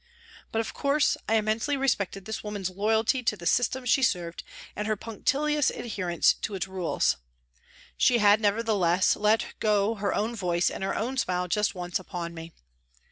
But, 0.51 0.61
of 0.61 0.73
course, 0.73 1.15
I 1.29 1.35
immensely 1.35 1.77
respected 1.77 2.25
this 2.25 2.43
woman's 2.43 2.71
loyalty 2.71 3.21
to 3.21 3.37
the 3.37 3.45
system 3.45 3.85
she 3.85 4.01
served 4.01 4.41
and 4.75 4.87
her 4.87 4.95
punctilious 4.95 5.69
adherence 5.69 6.33
to 6.41 6.55
its 6.55 6.67
rules. 6.67 7.17
She 7.97 8.17
had, 8.17 8.41
nevertheless, 8.41 9.15
let 9.15 9.53
go 9.59 9.93
her 9.93 10.11
own 10.11 10.35
voice 10.35 10.71
and 10.71 10.83
her 10.83 10.97
own 10.97 11.17
smile 11.17 11.47
just 11.47 11.75
once 11.75 11.99
upon 11.99 12.33
me. 12.33 12.51